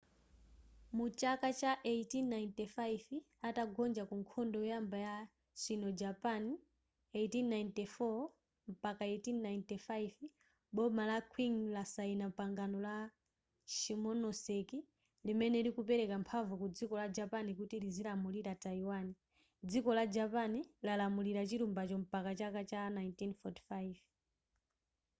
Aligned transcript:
mu 0.95 1.05
chaka 1.19 1.49
cha 1.59 1.71
1895 1.75 3.47
atagonja 3.47 4.03
ku 4.09 4.15
nkhondo 4.21 4.57
yoyamba 4.61 4.97
ya 5.07 5.15
sino-japan 5.61 6.43
1894-1895 7.17 7.23
boma 10.75 11.03
la 11.11 11.19
qing 11.33 11.55
lasayina 11.75 12.27
pangano 12.39 12.77
la 12.87 12.95
shimonoseki 13.75 14.79
limene 15.27 15.57
likupereka 15.65 16.15
mphamvu 16.23 16.53
ku 16.61 16.67
dziko 16.75 16.93
la 17.01 17.07
japan 17.17 17.45
kuti 17.57 17.75
lizilamulira 17.83 18.53
taiwan 18.63 19.07
dziko 19.69 19.89
la 19.97 20.05
japan 20.15 20.51
lalamulira 20.85 21.41
chilumbacho 21.49 21.95
mpaka 22.03 22.29
chaka 22.39 22.61
cha 22.69 22.81
1945 22.95 23.97